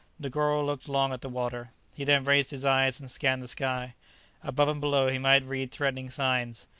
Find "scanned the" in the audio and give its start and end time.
3.11-3.47